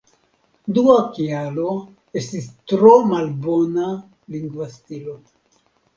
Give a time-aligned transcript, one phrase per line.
[0.77, 1.75] Dua kialo
[2.21, 3.87] estis tro malbona
[4.37, 5.15] lingva stilo.